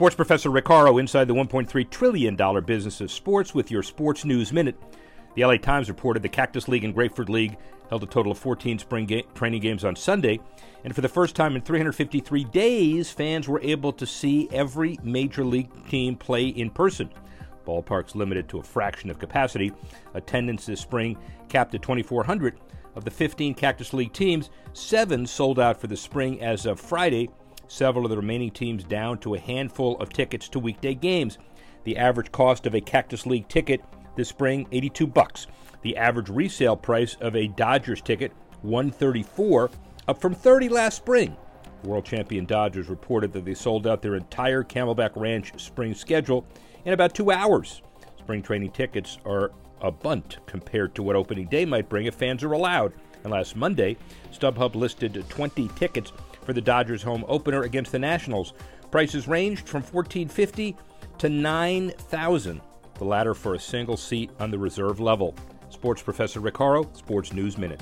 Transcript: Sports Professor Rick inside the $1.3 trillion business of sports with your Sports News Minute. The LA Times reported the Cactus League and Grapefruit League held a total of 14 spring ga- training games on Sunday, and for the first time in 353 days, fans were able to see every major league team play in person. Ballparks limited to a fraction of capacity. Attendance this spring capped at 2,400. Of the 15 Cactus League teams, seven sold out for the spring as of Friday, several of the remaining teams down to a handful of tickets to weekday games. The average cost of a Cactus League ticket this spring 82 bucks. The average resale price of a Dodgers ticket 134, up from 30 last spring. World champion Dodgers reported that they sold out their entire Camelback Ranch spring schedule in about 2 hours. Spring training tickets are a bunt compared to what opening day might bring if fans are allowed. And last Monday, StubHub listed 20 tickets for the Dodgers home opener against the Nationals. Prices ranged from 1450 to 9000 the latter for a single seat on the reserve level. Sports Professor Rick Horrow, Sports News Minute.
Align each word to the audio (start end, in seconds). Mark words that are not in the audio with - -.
Sports 0.00 0.16
Professor 0.16 0.48
Rick 0.48 0.70
inside 0.70 1.28
the 1.28 1.34
$1.3 1.34 1.90
trillion 1.90 2.64
business 2.64 3.02
of 3.02 3.10
sports 3.10 3.54
with 3.54 3.70
your 3.70 3.82
Sports 3.82 4.24
News 4.24 4.50
Minute. 4.50 4.80
The 5.34 5.44
LA 5.44 5.58
Times 5.58 5.90
reported 5.90 6.22
the 6.22 6.28
Cactus 6.30 6.68
League 6.68 6.84
and 6.84 6.94
Grapefruit 6.94 7.28
League 7.28 7.58
held 7.90 8.02
a 8.02 8.06
total 8.06 8.32
of 8.32 8.38
14 8.38 8.78
spring 8.78 9.04
ga- 9.04 9.26
training 9.34 9.60
games 9.60 9.84
on 9.84 9.94
Sunday, 9.94 10.40
and 10.84 10.94
for 10.94 11.02
the 11.02 11.08
first 11.10 11.36
time 11.36 11.54
in 11.54 11.60
353 11.60 12.44
days, 12.44 13.10
fans 13.10 13.46
were 13.46 13.60
able 13.60 13.92
to 13.92 14.06
see 14.06 14.48
every 14.52 14.98
major 15.02 15.44
league 15.44 15.68
team 15.90 16.16
play 16.16 16.46
in 16.46 16.70
person. 16.70 17.10
Ballparks 17.66 18.14
limited 18.14 18.48
to 18.48 18.58
a 18.58 18.62
fraction 18.62 19.10
of 19.10 19.18
capacity. 19.18 19.70
Attendance 20.14 20.64
this 20.64 20.80
spring 20.80 21.18
capped 21.50 21.74
at 21.74 21.82
2,400. 21.82 22.58
Of 22.96 23.04
the 23.04 23.10
15 23.10 23.52
Cactus 23.52 23.92
League 23.92 24.14
teams, 24.14 24.48
seven 24.72 25.26
sold 25.26 25.60
out 25.60 25.78
for 25.78 25.88
the 25.88 25.96
spring 25.96 26.40
as 26.40 26.64
of 26.64 26.80
Friday, 26.80 27.28
several 27.70 28.04
of 28.04 28.10
the 28.10 28.16
remaining 28.16 28.50
teams 28.50 28.82
down 28.82 29.16
to 29.18 29.34
a 29.34 29.38
handful 29.38 29.96
of 29.98 30.12
tickets 30.12 30.48
to 30.48 30.58
weekday 30.58 30.94
games. 30.94 31.38
The 31.84 31.96
average 31.96 32.32
cost 32.32 32.66
of 32.66 32.74
a 32.74 32.80
Cactus 32.80 33.26
League 33.26 33.48
ticket 33.48 33.80
this 34.16 34.28
spring 34.28 34.66
82 34.72 35.06
bucks. 35.06 35.46
The 35.82 35.96
average 35.96 36.28
resale 36.28 36.76
price 36.76 37.16
of 37.20 37.36
a 37.36 37.46
Dodgers 37.48 38.02
ticket 38.02 38.32
134, 38.62 39.70
up 40.08 40.20
from 40.20 40.34
30 40.34 40.68
last 40.68 40.96
spring. 40.96 41.36
World 41.84 42.04
champion 42.04 42.44
Dodgers 42.44 42.88
reported 42.88 43.32
that 43.32 43.44
they 43.44 43.54
sold 43.54 43.86
out 43.86 44.02
their 44.02 44.16
entire 44.16 44.62
Camelback 44.62 45.12
Ranch 45.14 45.52
spring 45.58 45.94
schedule 45.94 46.44
in 46.84 46.92
about 46.92 47.14
2 47.14 47.30
hours. 47.30 47.80
Spring 48.18 48.42
training 48.42 48.72
tickets 48.72 49.18
are 49.24 49.52
a 49.80 49.90
bunt 49.90 50.38
compared 50.44 50.94
to 50.94 51.02
what 51.02 51.16
opening 51.16 51.46
day 51.46 51.64
might 51.64 51.88
bring 51.88 52.06
if 52.06 52.14
fans 52.16 52.42
are 52.42 52.52
allowed. 52.52 52.92
And 53.22 53.32
last 53.32 53.56
Monday, 53.56 53.96
StubHub 54.32 54.74
listed 54.74 55.24
20 55.28 55.68
tickets 55.68 56.12
for 56.50 56.54
the 56.54 56.60
Dodgers 56.60 57.00
home 57.00 57.24
opener 57.28 57.62
against 57.62 57.92
the 57.92 57.98
Nationals. 58.00 58.54
Prices 58.90 59.28
ranged 59.28 59.68
from 59.68 59.82
1450 59.82 60.76
to 61.18 61.28
9000 61.28 62.60
the 62.94 63.04
latter 63.04 63.34
for 63.34 63.54
a 63.54 63.58
single 63.58 63.96
seat 63.96 64.30
on 64.40 64.50
the 64.50 64.58
reserve 64.58 64.98
level. 64.98 65.36
Sports 65.68 66.02
Professor 66.02 66.40
Rick 66.40 66.56
Horrow, 66.56 66.92
Sports 66.92 67.32
News 67.32 67.56
Minute. 67.56 67.80